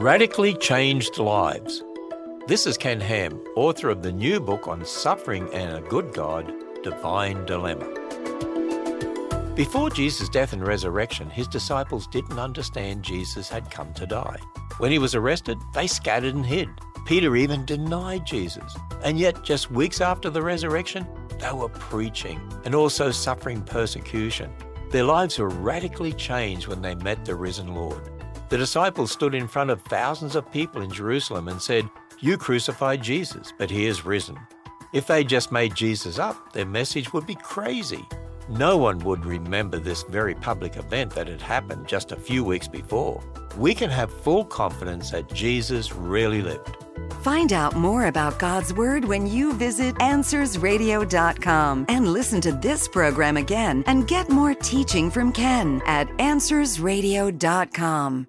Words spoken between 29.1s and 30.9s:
stood in front of thousands of people in